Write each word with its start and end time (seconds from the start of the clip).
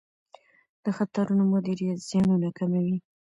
د 0.83 0.85
خطرونو 0.97 1.43
مدیریت 1.53 1.99
زیانونه 2.09 2.49
کموي. 2.57 2.97